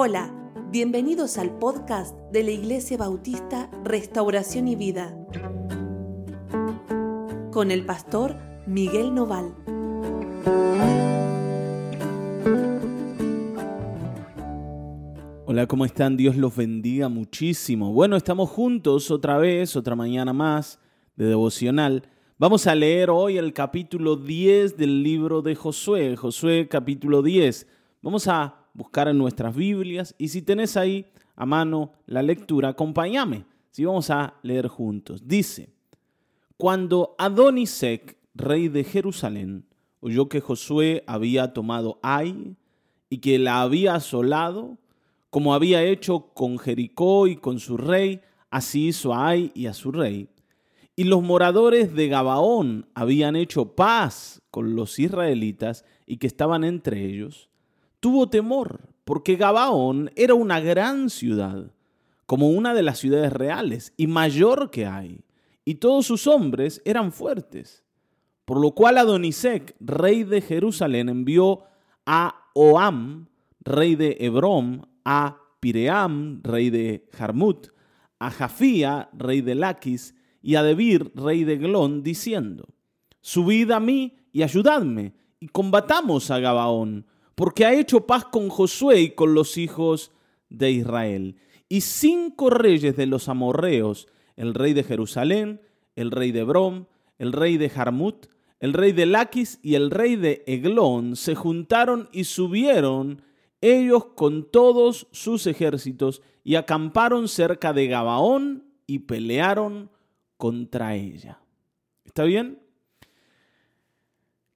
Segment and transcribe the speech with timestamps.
[0.00, 0.32] Hola,
[0.70, 5.12] bienvenidos al podcast de la Iglesia Bautista Restauración y Vida
[7.50, 9.52] con el pastor Miguel Noval.
[15.46, 16.16] Hola, ¿cómo están?
[16.16, 17.92] Dios los bendiga muchísimo.
[17.92, 20.78] Bueno, estamos juntos otra vez, otra mañana más
[21.16, 22.04] de devocional.
[22.38, 27.66] Vamos a leer hoy el capítulo 10 del libro de Josué, Josué capítulo 10.
[28.00, 33.44] Vamos a buscar en nuestras Biblias y si tenés ahí a mano la lectura, acompáñame.
[33.70, 35.28] Si vamos a leer juntos.
[35.28, 35.68] Dice,
[36.56, 39.64] cuando Adonisec, rey de Jerusalén,
[40.00, 42.56] oyó que Josué había tomado Ai
[43.08, 44.78] y que la había asolado,
[45.30, 49.74] como había hecho con Jericó y con su rey, así hizo a Ai y a
[49.74, 50.28] su rey.
[50.96, 57.04] Y los moradores de Gabaón habían hecho paz con los israelitas y que estaban entre
[57.04, 57.47] ellos
[58.00, 61.72] tuvo temor, porque Gabaón era una gran ciudad,
[62.26, 65.24] como una de las ciudades reales y mayor que hay,
[65.64, 67.84] y todos sus hombres eran fuertes.
[68.44, 71.64] Por lo cual Adonisec, rey de Jerusalén, envió
[72.06, 73.28] a Oam,
[73.60, 77.68] rey de Hebrón, a Piream, rey de Jarmut,
[78.18, 82.68] a Jafía, rey de Laquis, y a Debir, rey de Glón, diciendo,
[83.20, 87.06] Subid a mí y ayudadme, y combatamos a Gabaón,
[87.38, 90.10] porque ha hecho paz con Josué y con los hijos
[90.48, 91.36] de Israel.
[91.68, 95.60] Y cinco reyes de los amorreos, el rey de Jerusalén,
[95.94, 96.86] el rey de Brom,
[97.16, 98.26] el rey de Jarmut,
[98.58, 103.22] el rey de Laquis y el rey de Eglón, se juntaron y subieron
[103.60, 109.92] ellos con todos sus ejércitos y acamparon cerca de Gabaón y pelearon
[110.38, 111.40] contra ella.
[112.04, 112.58] ¿Está bien?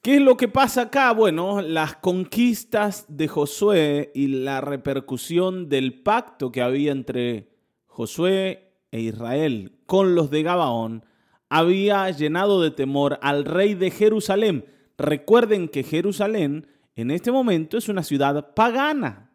[0.02, 1.12] ¿Qué es lo que pasa acá?
[1.12, 7.52] Bueno, las conquistas de Josué y la repercusión del pacto que había entre
[7.86, 11.04] Josué e Israel con los de Gabaón
[11.48, 14.64] había llenado de temor al rey de Jerusalén.
[14.98, 19.30] Recuerden que Jerusalén en este momento es una ciudad pagana.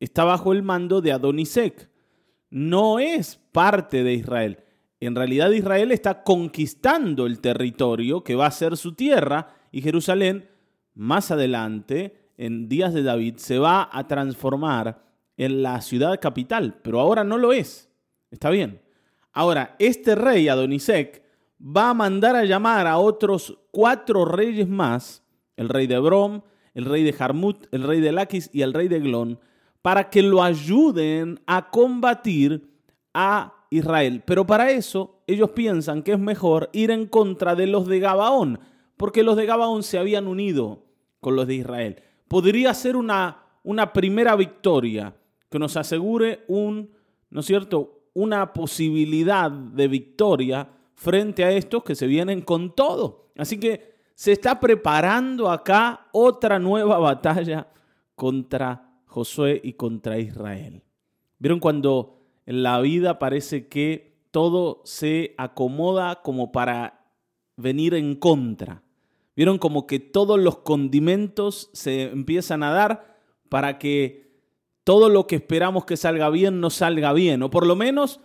[0.00, 1.88] Está bajo el mando de Adonisec.
[2.50, 4.64] No es parte de Israel.
[4.98, 10.48] En realidad Israel está conquistando el territorio que va a ser su tierra y Jerusalén,
[10.94, 15.04] más adelante, en días de David, se va a transformar
[15.36, 17.90] en la ciudad capital, pero ahora no lo es.
[18.30, 18.80] Está bien.
[19.34, 21.22] Ahora, este rey, Adonisec,
[21.60, 25.22] va a mandar a llamar a otros cuatro reyes más,
[25.56, 26.40] el rey de Brom,
[26.72, 29.38] el rey de Jarmut, el rey de Laquis y el rey de Glón,
[29.82, 32.66] para que lo ayuden a combatir
[33.12, 34.22] a Israel.
[34.24, 38.58] Pero para eso ellos piensan que es mejor ir en contra de los de Gabaón,
[38.96, 40.84] porque los de Gabaón se habían unido
[41.20, 42.02] con los de Israel.
[42.28, 45.14] Podría ser una, una primera victoria
[45.48, 46.90] que nos asegure un,
[47.30, 53.28] ¿no es cierto?, una posibilidad de victoria frente a estos que se vienen con todo.
[53.36, 57.68] Así que se está preparando acá otra nueva batalla
[58.14, 60.82] contra Josué y contra Israel.
[61.38, 67.04] ¿Vieron cuando en la vida parece que todo se acomoda como para
[67.56, 68.82] venir en contra?
[69.36, 73.18] Vieron como que todos los condimentos se empiezan a dar
[73.50, 74.26] para que
[74.82, 78.20] todo lo que esperamos que salga bien no salga bien, o por lo menos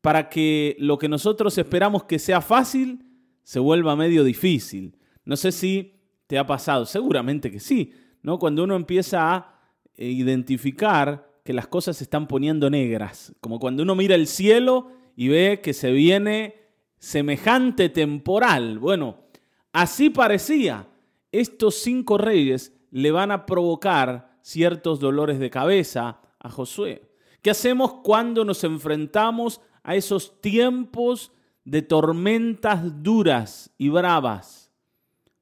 [0.00, 3.06] para que lo que nosotros esperamos que sea fácil
[3.42, 4.98] se vuelva medio difícil.
[5.24, 5.94] No sé si
[6.26, 7.92] te ha pasado, seguramente que sí,
[8.22, 8.38] ¿no?
[8.38, 9.60] Cuando uno empieza a
[9.94, 14.88] eh, identificar que las cosas se están poniendo negras, como cuando uno mira el cielo
[15.16, 16.54] y ve que se viene
[16.98, 18.78] semejante temporal.
[18.78, 19.24] Bueno,
[19.72, 20.88] Así parecía.
[21.30, 27.10] Estos cinco reyes le van a provocar ciertos dolores de cabeza a Josué.
[27.40, 31.32] ¿Qué hacemos cuando nos enfrentamos a esos tiempos
[31.64, 34.70] de tormentas duras y bravas,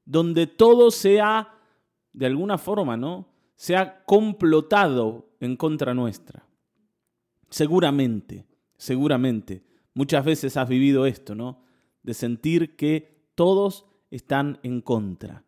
[0.05, 1.55] donde todo sea,
[2.13, 3.27] de alguna forma, ¿no?
[3.55, 6.45] Se ha complotado en contra nuestra.
[7.49, 8.45] Seguramente,
[8.77, 9.63] seguramente,
[9.93, 11.63] muchas veces has vivido esto, ¿no?
[12.01, 15.43] De sentir que todos están en contra.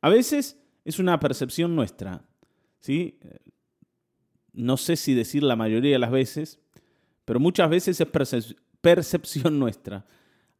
[0.00, 2.22] A veces es una percepción nuestra,
[2.80, 3.18] ¿sí?
[4.52, 6.60] No sé si decir la mayoría de las veces,
[7.24, 10.06] pero muchas veces es percepción nuestra.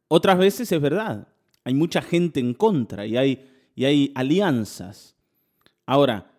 [0.07, 1.27] Otras veces es verdad.
[1.63, 5.15] Hay mucha gente en contra y hay, y hay alianzas.
[5.85, 6.31] Ahora,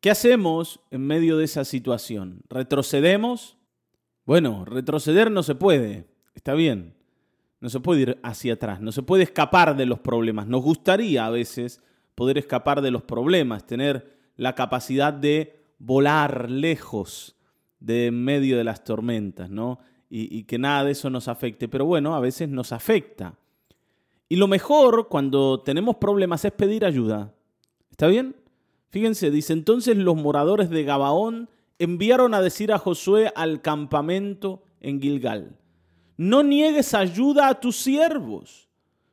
[0.00, 2.42] ¿qué hacemos en medio de esa situación?
[2.48, 3.56] ¿Retrocedemos?
[4.24, 6.97] Bueno, retroceder no se puede, está bien.
[7.60, 10.46] No se puede ir hacia atrás, no se puede escapar de los problemas.
[10.46, 11.82] Nos gustaría a veces
[12.14, 17.36] poder escapar de los problemas, tener la capacidad de volar lejos,
[17.80, 19.78] de en medio de las tormentas, ¿no?
[20.10, 21.68] Y, y que nada de eso nos afecte.
[21.68, 23.34] Pero bueno, a veces nos afecta.
[24.28, 27.32] Y lo mejor cuando tenemos problemas es pedir ayuda.
[27.90, 28.36] ¿Está bien?
[28.90, 35.00] Fíjense, dice, entonces los moradores de Gabaón enviaron a decir a Josué al campamento en
[35.00, 35.56] Gilgal,
[36.18, 38.68] no niegues ayuda a tus siervos,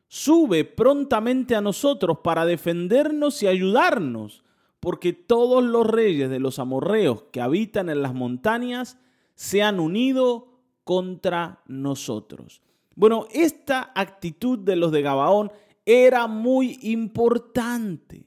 [0.07, 4.43] sube prontamente a nosotros para defendernos y ayudarnos,
[4.79, 8.97] porque todos los reyes de los amorreos que habitan en las montañas
[9.35, 10.47] se han unido
[10.83, 12.61] contra nosotros.
[12.95, 15.51] Bueno, esta actitud de los de Gabaón
[15.85, 18.25] era muy importante,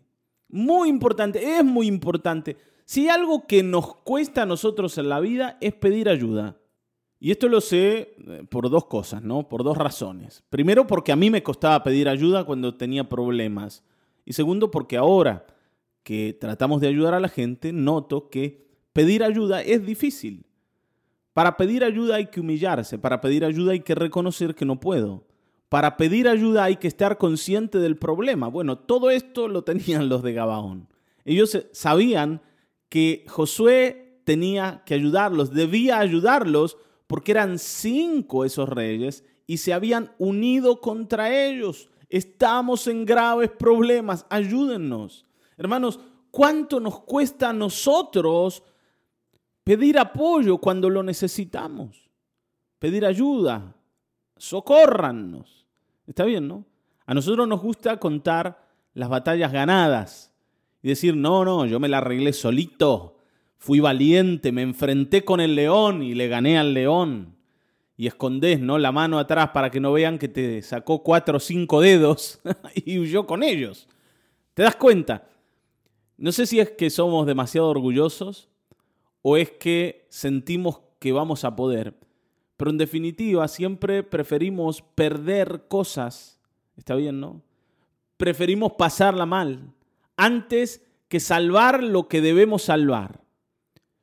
[0.48, 2.56] muy importante, es muy importante.
[2.84, 6.58] Si hay algo que nos cuesta a nosotros en la vida es pedir ayuda.
[7.20, 9.48] Y esto lo sé eh, por dos cosas, ¿no?
[9.48, 10.44] Por dos razones.
[10.50, 13.82] Primero, porque a mí me costaba pedir ayuda cuando tenía problemas.
[14.24, 15.46] Y segundo, porque ahora
[16.04, 20.46] que tratamos de ayudar a la gente, noto que pedir ayuda es difícil.
[21.32, 25.26] Para pedir ayuda hay que humillarse, para pedir ayuda hay que reconocer que no puedo.
[25.68, 28.48] Para pedir ayuda hay que estar consciente del problema.
[28.48, 30.88] Bueno, todo esto lo tenían los de Gabaón.
[31.24, 32.40] Ellos sabían
[32.88, 36.78] que Josué tenía que ayudarlos, debía ayudarlos
[37.08, 41.90] porque eran cinco esos reyes y se habían unido contra ellos.
[42.08, 45.26] Estamos en graves problemas, ayúdennos.
[45.56, 45.98] Hermanos,
[46.30, 48.62] ¿cuánto nos cuesta a nosotros
[49.64, 52.08] pedir apoyo cuando lo necesitamos?
[52.78, 53.74] Pedir ayuda,
[54.36, 55.66] socórrannos.
[56.06, 56.64] Está bien, ¿no?
[57.06, 60.32] A nosotros nos gusta contar las batallas ganadas,
[60.82, 63.17] y decir, no, no, yo me la arreglé solito,
[63.58, 67.36] fui valiente, me enfrenté con el león y le gané al león.
[67.96, 68.78] Y escondés, ¿no?
[68.78, 72.40] La mano atrás para que no vean que te sacó cuatro o cinco dedos
[72.74, 73.88] y huyó con ellos.
[74.54, 75.28] ¿Te das cuenta?
[76.16, 78.48] No sé si es que somos demasiado orgullosos
[79.22, 81.94] o es que sentimos que vamos a poder.
[82.56, 86.40] Pero en definitiva, siempre preferimos perder cosas.
[86.76, 87.42] ¿Está bien, no?
[88.16, 89.72] Preferimos pasarla mal
[90.16, 93.20] antes que salvar lo que debemos salvar.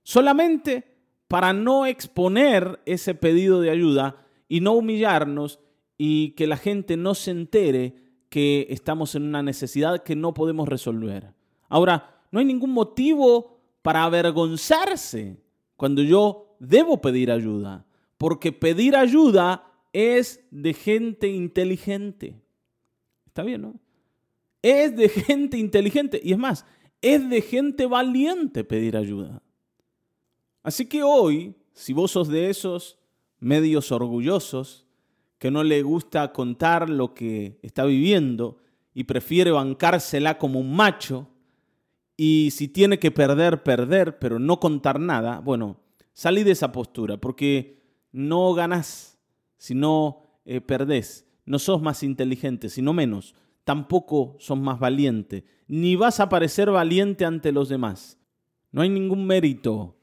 [0.05, 0.83] Solamente
[1.27, 5.59] para no exponer ese pedido de ayuda y no humillarnos
[5.97, 7.95] y que la gente no se entere
[8.29, 11.33] que estamos en una necesidad que no podemos resolver.
[11.69, 15.41] Ahora, no hay ningún motivo para avergonzarse
[15.75, 17.87] cuando yo debo pedir ayuda,
[18.19, 22.39] porque pedir ayuda es de gente inteligente.
[23.25, 23.79] ¿Está bien, no?
[24.61, 26.63] Es de gente inteligente y es más,
[27.01, 29.41] es de gente valiente pedir ayuda.
[30.65, 32.97] Así que hoy, si vos sos de esos
[33.39, 34.87] medios orgullosos,
[35.37, 38.57] que no le gusta contar lo que está viviendo
[38.91, 41.29] y prefiere bancársela como un macho,
[42.17, 45.77] y si tiene que perder, perder, pero no contar nada, bueno,
[46.13, 49.19] salí de esa postura, porque no ganás,
[49.57, 51.27] sino eh, perdés.
[51.45, 53.35] No sos más inteligente, sino menos
[53.65, 58.17] tampoco son más valiente, ni vas a parecer valiente ante los demás.
[58.71, 59.95] No hay ningún mérito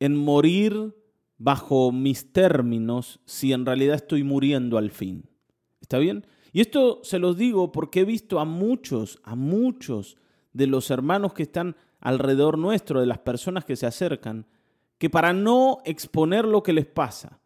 [0.00, 0.94] en morir
[1.38, 5.28] bajo mis términos si en realidad estoy muriendo al fin.
[5.80, 6.26] ¿Está bien?
[6.52, 10.16] Y esto se los digo porque he visto a muchos, a muchos
[10.52, 14.46] de los hermanos que están alrededor nuestro, de las personas que se acercan,
[14.98, 17.40] que para no exponer lo que les pasa,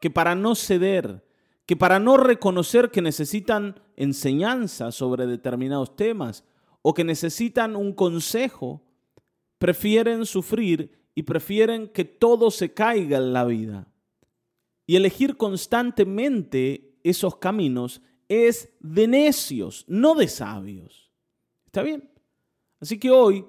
[0.00, 1.24] que para no ceder,
[1.66, 6.44] que para no reconocer que necesitan enseñanza sobre determinados temas
[6.82, 8.82] o que necesitan un consejo,
[9.58, 13.88] prefieren sufrir y prefieren que todo se caiga en la vida.
[14.86, 21.10] Y elegir constantemente esos caminos es de necios, no de sabios.
[21.66, 22.10] ¿Está bien?
[22.80, 23.46] Así que hoy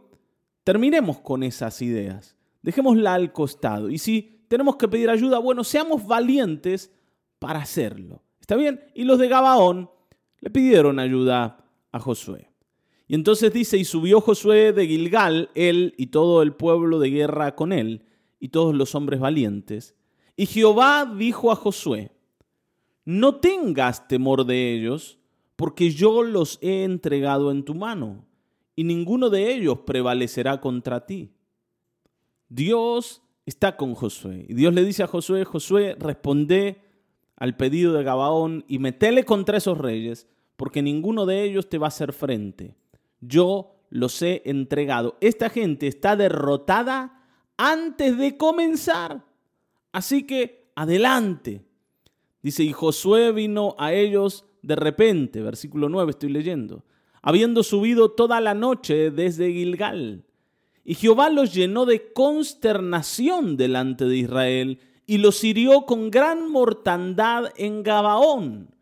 [0.64, 2.36] terminemos con esas ideas.
[2.62, 3.90] Dejémosla al costado.
[3.90, 6.92] Y si tenemos que pedir ayuda, bueno, seamos valientes
[7.40, 8.24] para hacerlo.
[8.40, 8.84] ¿Está bien?
[8.94, 9.90] Y los de Gabaón
[10.40, 12.50] le pidieron ayuda a Josué.
[13.08, 17.56] Y entonces dice, y subió Josué de Gilgal, él y todo el pueblo de guerra
[17.56, 18.04] con él,
[18.40, 19.96] y todos los hombres valientes.
[20.36, 22.12] Y Jehová dijo a Josué,
[23.06, 25.20] no tengas temor de ellos,
[25.56, 28.26] porque yo los he entregado en tu mano,
[28.76, 31.32] y ninguno de ellos prevalecerá contra ti.
[32.50, 34.46] Dios está con Josué.
[34.50, 36.82] Y Dios le dice a Josué, Josué, responde
[37.36, 41.88] al pedido de Gabaón y metele contra esos reyes, porque ninguno de ellos te va
[41.88, 42.76] a hacer frente.
[43.28, 45.18] Yo los he entregado.
[45.22, 47.24] Esta gente está derrotada
[47.58, 49.26] antes de comenzar.
[49.92, 51.64] Así que adelante.
[52.42, 56.84] Dice, y Josué vino a ellos de repente, versículo 9 estoy leyendo,
[57.22, 60.26] habiendo subido toda la noche desde Gilgal.
[60.84, 67.52] Y Jehová los llenó de consternación delante de Israel y los hirió con gran mortandad
[67.58, 68.76] en Gabaón.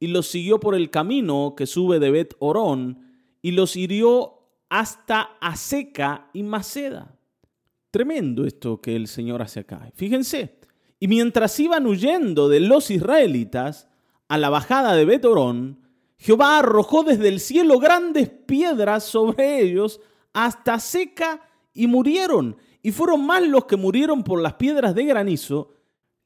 [0.00, 3.03] Y los siguió por el camino que sube de Bet Orón
[3.44, 4.38] y los hirió
[4.70, 7.14] hasta Aseca y Maceda.
[7.90, 9.90] Tremendo esto que el Señor hace acá.
[9.92, 10.60] Fíjense.
[10.98, 13.86] Y mientras iban huyendo de los israelitas
[14.28, 15.78] a la bajada de Bet Orón,
[16.16, 20.00] Jehová arrojó desde el cielo grandes piedras sobre ellos
[20.32, 22.56] hasta seca y murieron.
[22.80, 25.74] Y fueron más los que murieron por las piedras de granizo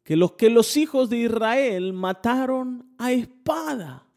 [0.05, 4.08] que los que los hijos de Israel mataron a espada.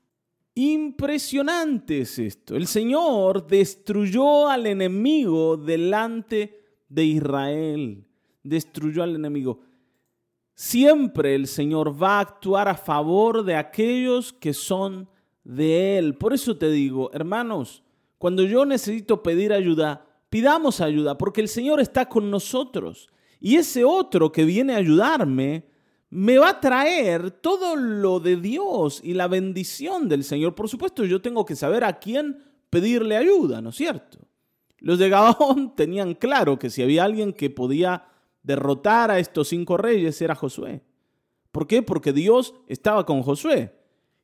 [0.53, 2.55] Impresionante es esto.
[2.55, 8.05] El Señor destruyó al enemigo delante de Israel.
[8.43, 9.61] Destruyó al enemigo.
[10.53, 15.09] Siempre el Señor va a actuar a favor de aquellos que son
[15.43, 16.15] de Él.
[16.15, 17.83] Por eso te digo, hermanos,
[18.17, 23.09] cuando yo necesito pedir ayuda, pidamos ayuda, porque el Señor está con nosotros.
[23.39, 25.70] Y ese otro que viene a ayudarme,
[26.11, 30.55] me va a traer todo lo de Dios y la bendición del Señor.
[30.55, 34.19] Por supuesto, yo tengo que saber a quién pedirle ayuda, ¿no es cierto?
[34.79, 38.05] Los de Gabaón tenían claro que si había alguien que podía
[38.43, 40.83] derrotar a estos cinco reyes era Josué.
[41.51, 41.81] ¿Por qué?
[41.81, 43.73] Porque Dios estaba con Josué.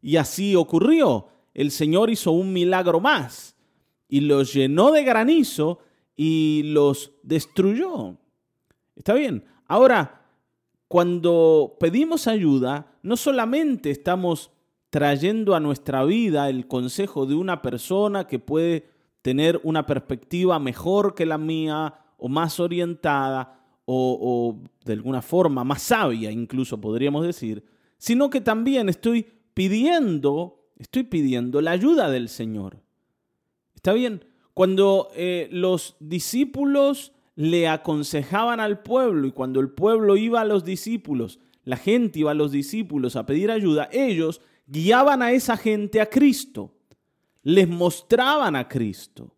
[0.01, 1.29] Y así ocurrió.
[1.53, 3.56] El Señor hizo un milagro más
[4.10, 5.79] y los llenó de granizo
[6.17, 8.17] y los destruyó.
[8.96, 9.46] Está bien.
[9.67, 10.26] Ahora,
[10.88, 14.51] cuando pedimos ayuda, no solamente estamos
[14.89, 18.89] trayendo a nuestra vida el consejo de una persona que puede
[19.22, 23.53] tener una perspectiva mejor que la mía o más orientada
[23.86, 27.63] o, de alguna forma más sabia, incluso podríamos decir,
[27.98, 32.82] sino que también estoy pidiendo, estoy pidiendo la ayuda del Señor.
[33.75, 34.25] ¿Está bien?
[34.53, 40.65] Cuando eh, los discípulos le aconsejaban al pueblo y cuando el pueblo iba a los
[40.65, 46.01] discípulos, la gente iba a los discípulos a pedir ayuda, ellos guiaban a esa gente
[46.01, 46.74] a Cristo,
[47.44, 49.36] les mostraban a Cristo.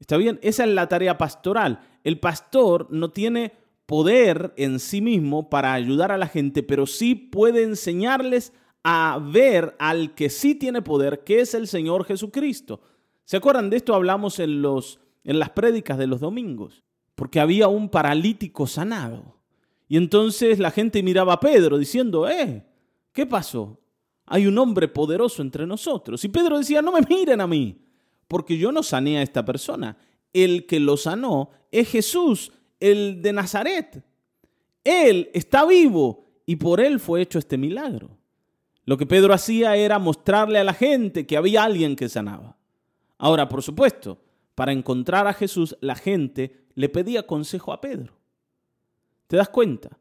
[0.00, 0.40] ¿Está bien?
[0.42, 1.78] Esa es la tarea pastoral.
[2.02, 3.52] El pastor no tiene
[3.86, 9.76] poder en sí mismo para ayudar a la gente, pero sí puede enseñarles a ver
[9.78, 12.80] al que sí tiene poder, que es el Señor Jesucristo.
[13.24, 13.94] ¿Se acuerdan de esto?
[13.94, 16.82] Hablamos en, los, en las prédicas de los domingos,
[17.14, 19.38] porque había un paralítico sanado.
[19.88, 22.64] Y entonces la gente miraba a Pedro diciendo, eh,
[23.12, 23.78] ¿qué pasó?
[24.26, 26.24] Hay un hombre poderoso entre nosotros.
[26.24, 27.84] Y Pedro decía, no me miren a mí,
[28.28, 29.96] porque yo no sané a esta persona.
[30.32, 34.02] El que lo sanó es Jesús, el de Nazaret.
[34.84, 38.18] Él está vivo y por él fue hecho este milagro.
[38.84, 42.56] Lo que Pedro hacía era mostrarle a la gente que había alguien que sanaba.
[43.18, 44.18] Ahora, por supuesto,
[44.54, 48.14] para encontrar a Jesús, la gente le pedía consejo a Pedro.
[49.26, 49.98] ¿Te das cuenta?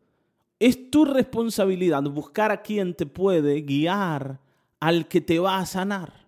[0.60, 4.40] Es tu responsabilidad buscar a quien te puede guiar
[4.80, 6.28] al que te va a sanar.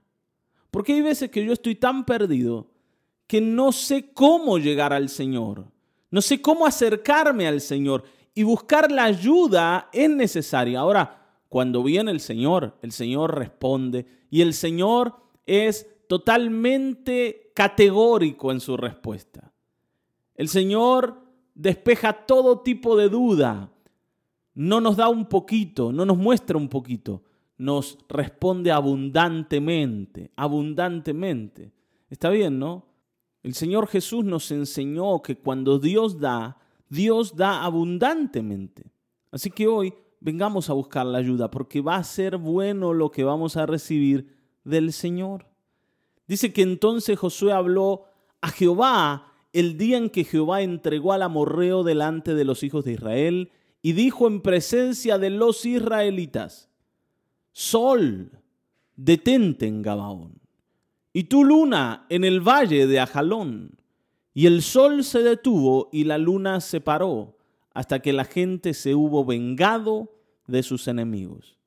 [0.72, 2.68] Porque hay veces que yo estoy tan perdido
[3.28, 5.66] que no sé cómo llegar al Señor.
[6.10, 8.04] No sé cómo acercarme al Señor.
[8.34, 10.80] Y buscar la ayuda es necesaria.
[10.80, 14.06] Ahora, cuando viene el Señor, el Señor responde.
[14.32, 15.16] Y el Señor
[15.46, 19.52] es totalmente categórico en su respuesta.
[20.36, 21.18] El Señor
[21.56, 23.72] despeja todo tipo de duda,
[24.54, 27.24] no nos da un poquito, no nos muestra un poquito,
[27.58, 31.74] nos responde abundantemente, abundantemente.
[32.12, 32.86] Está bien, ¿no?
[33.42, 38.92] El Señor Jesús nos enseñó que cuando Dios da, Dios da abundantemente.
[39.32, 43.24] Así que hoy vengamos a buscar la ayuda porque va a ser bueno lo que
[43.24, 45.52] vamos a recibir del Señor.
[46.28, 48.06] Dice que entonces Josué habló
[48.42, 52.94] a Jehová el día en que Jehová entregó al amorreo delante de los hijos de
[52.94, 53.52] Israel
[53.82, 56.70] y dijo en presencia de los israelitas,
[57.52, 58.32] Sol,
[58.96, 60.42] detente en Gabaón,
[61.14, 63.78] y tu luna en el valle de Ajalón.
[64.34, 67.38] Y el sol se detuvo y la luna se paró
[67.76, 70.12] hasta que la gente se hubo vengado
[70.48, 71.60] de sus enemigos.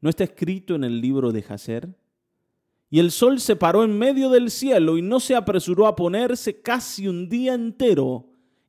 [0.00, 1.94] ¿No está escrito en el libro de Jacer?
[2.92, 6.60] Y el sol se paró en medio del cielo y no se apresuró a ponerse
[6.60, 8.26] casi un día entero,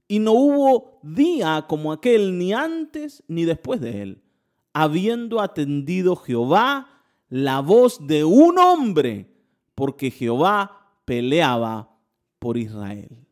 [0.07, 4.23] y no hubo día como aquel ni antes ni después de él,
[4.71, 9.29] habiendo atendido Jehová la voz de un hombre,
[9.75, 11.93] porque Jehová peleaba
[12.39, 13.27] por Israel.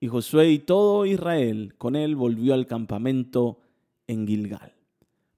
[0.00, 3.60] Y Josué y todo Israel con él volvió al campamento
[4.06, 4.74] en Gilgal.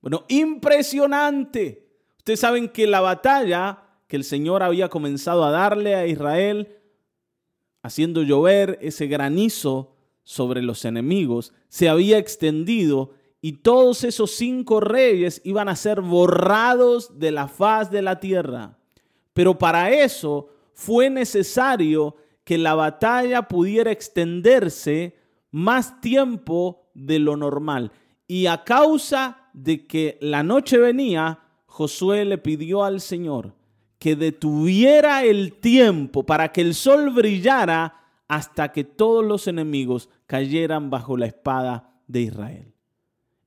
[0.01, 1.87] Bueno, impresionante.
[2.19, 6.77] Ustedes saben que la batalla que el Señor había comenzado a darle a Israel
[7.83, 15.41] haciendo llover ese granizo sobre los enemigos, se había extendido y todos esos cinco reyes
[15.45, 18.77] iban a ser borrados de la faz de la tierra.
[19.33, 22.15] Pero para eso fue necesario
[22.45, 25.17] que la batalla pudiera extenderse
[25.51, 27.93] más tiempo de lo normal.
[28.29, 33.55] Y a causa de que la noche venía, Josué le pidió al Señor
[34.03, 40.91] que detuviera el tiempo para que el sol brillara hasta que todos los enemigos cayeran
[40.91, 42.75] bajo la espada de Israel.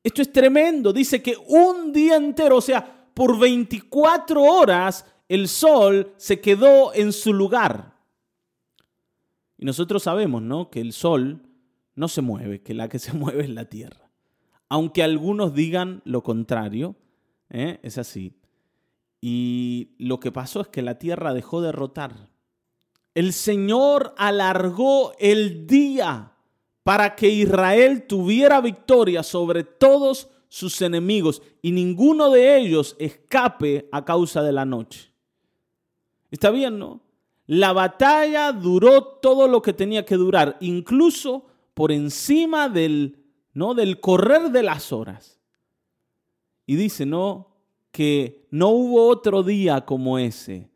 [0.01, 0.93] Esto es tremendo.
[0.93, 7.12] Dice que un día entero, o sea, por 24 horas, el sol se quedó en
[7.12, 7.97] su lugar.
[9.57, 10.69] Y nosotros sabemos, ¿no?
[10.69, 11.41] Que el sol
[11.95, 14.09] no se mueve, que la que se mueve es la tierra.
[14.69, 16.95] Aunque algunos digan lo contrario,
[17.50, 17.81] ¿eh?
[17.83, 18.38] es así.
[19.27, 22.29] Y lo que pasó es que la tierra dejó de rotar.
[23.15, 26.34] El Señor alargó el día
[26.84, 34.05] para que Israel tuviera victoria sobre todos sus enemigos y ninguno de ellos escape a
[34.05, 35.12] causa de la noche.
[36.29, 37.01] ¿Está bien, no?
[37.48, 43.74] La batalla duró todo lo que tenía que durar, incluso por encima del, ¿no?
[43.74, 45.39] del correr de las horas.
[46.67, 47.54] Y dice, ¿no?
[47.95, 50.69] Que no hubo otro día como ese.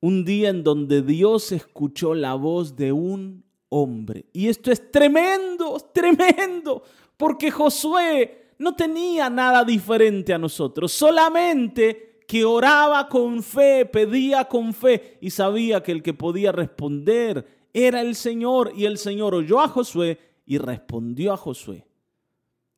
[0.00, 4.24] Un día en donde Dios escuchó la voz de un hombre.
[4.32, 6.82] Y esto es tremendo, tremendo,
[7.16, 14.74] porque Josué no tenía nada diferente a nosotros, solamente que oraba con fe, pedía con
[14.74, 19.60] fe y sabía que el que podía responder era el Señor y el Señor oyó
[19.60, 21.86] a Josué y respondió a Josué.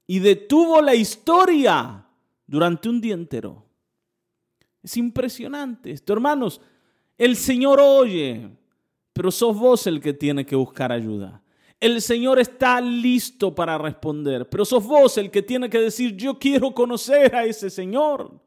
[0.06, 2.05] Y detuvo la historia
[2.46, 3.64] durante un día entero.
[4.82, 6.60] Es impresionante esto, hermanos.
[7.18, 8.50] El Señor oye,
[9.12, 11.42] pero sos vos el que tiene que buscar ayuda.
[11.80, 16.38] El Señor está listo para responder, pero sos vos el que tiene que decir, yo
[16.38, 18.40] quiero conocer a ese Señor.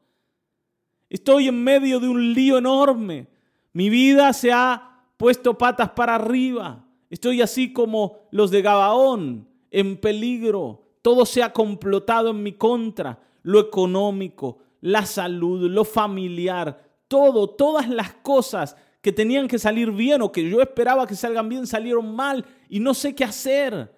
[1.08, 3.28] Estoy en medio de un lío enorme.
[3.72, 6.84] Mi vida se ha puesto patas para arriba.
[7.08, 10.86] Estoy así como los de Gabaón, en peligro.
[11.02, 13.20] Todo se ha complotado en mi contra.
[13.42, 20.22] Lo económico, la salud, lo familiar, todo, todas las cosas que tenían que salir bien
[20.22, 23.94] o que yo esperaba que salgan bien salieron mal y no sé qué hacer.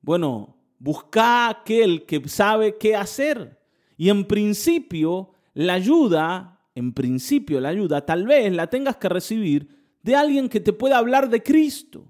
[0.00, 3.58] Bueno, busca aquel que sabe qué hacer.
[3.96, 9.68] Y en principio, la ayuda, en principio la ayuda, tal vez la tengas que recibir
[10.02, 12.06] de alguien que te pueda hablar de Cristo.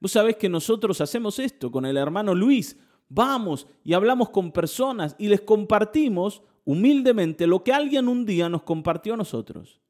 [0.00, 2.76] Vos sabés que nosotros hacemos esto con el hermano Luis.
[3.08, 8.62] Vamos y hablamos con personas y les compartimos humildemente lo que alguien un día nos
[8.62, 9.80] compartió a nosotros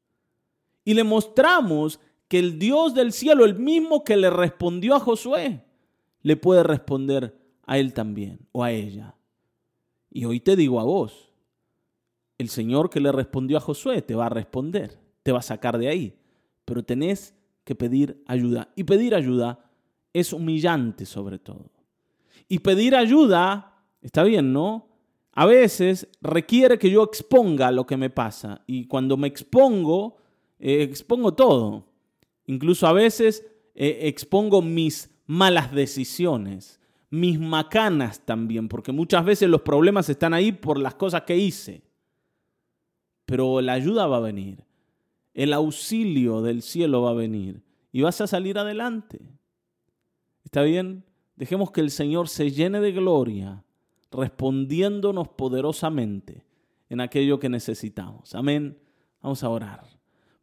[0.89, 5.63] y le mostramos que el Dios del cielo, el mismo que le respondió a Josué,
[6.21, 9.15] le puede responder a él también o a ella.
[10.09, 11.31] Y hoy te digo a vos,
[12.37, 15.77] el Señor que le respondió a Josué te va a responder, te va a sacar
[15.77, 16.17] de ahí,
[16.65, 18.69] pero tenés que pedir ayuda.
[18.75, 19.69] Y pedir ayuda
[20.13, 21.69] es humillante sobre todo.
[22.49, 24.89] Y pedir ayuda, está bien, ¿no?
[25.31, 28.63] A veces requiere que yo exponga lo que me pasa.
[28.67, 30.17] Y cuando me expongo,
[30.59, 31.85] eh, expongo todo.
[32.47, 36.79] Incluso a veces eh, expongo mis malas decisiones,
[37.11, 41.83] mis macanas también, porque muchas veces los problemas están ahí por las cosas que hice.
[43.25, 44.65] Pero la ayuda va a venir,
[45.35, 49.21] el auxilio del cielo va a venir y vas a salir adelante.
[50.43, 51.05] ¿Está bien?
[51.39, 53.63] Dejemos que el Señor se llene de gloria,
[54.11, 56.45] respondiéndonos poderosamente
[56.89, 58.35] en aquello que necesitamos.
[58.35, 58.77] Amén.
[59.21, 59.85] Vamos a orar.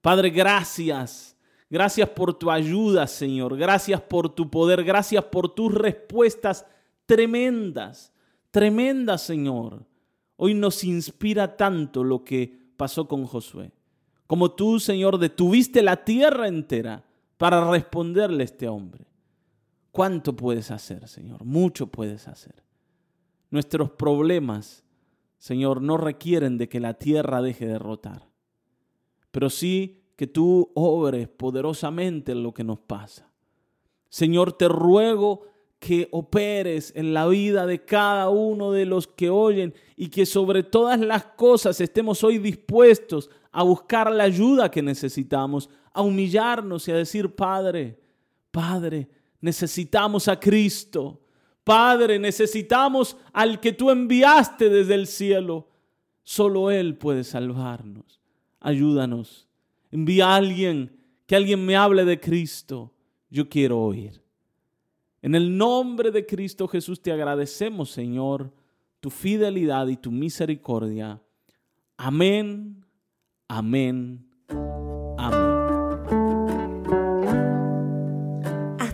[0.01, 1.37] Padre, gracias.
[1.69, 3.59] Gracias por tu ayuda, Señor.
[3.59, 4.83] Gracias por tu poder.
[4.85, 6.65] Gracias por tus respuestas
[7.05, 8.11] tremendas.
[8.51, 9.85] Tremendas, Señor.
[10.37, 13.71] Hoy nos inspira tanto lo que pasó con Josué.
[14.27, 17.05] Como tú, Señor, detuviste la tierra entera
[17.37, 19.05] para responderle a este hombre.
[19.97, 21.45] ¿Cuánto puedes hacer, Señor?
[21.45, 22.63] Mucho puedes hacer.
[23.51, 24.85] Nuestros problemas,
[25.39, 28.29] Señor, no requieren de que la tierra deje de rotar
[29.37, 33.31] pero sí que tú obres poderosamente en lo que nos pasa.
[34.09, 35.43] Señor, te ruego
[35.79, 40.63] que operes en la vida de cada uno de los que oyen y que sobre
[40.63, 46.93] todas las cosas estemos hoy dispuestos a buscar la ayuda que necesitamos, a humillarnos y
[46.93, 48.01] a decir, Padre,
[48.51, 51.21] Padre, necesitamos a Cristo.
[51.65, 55.69] Padre, necesitamos al que tú enviaste desde el cielo.
[56.23, 58.17] Solo Él puede salvarnos
[58.67, 59.47] ayúdanos.
[59.93, 60.97] Envía a alguien,
[61.27, 62.93] que alguien me hable de Cristo.
[63.31, 64.23] yo quiero oír.
[65.23, 68.53] En el nombre de Cristo Jesús te agradecemos, Señor,
[69.01, 71.21] tu fidelidad y tu misericordia.
[71.97, 72.85] Amén,
[73.49, 74.26] amén.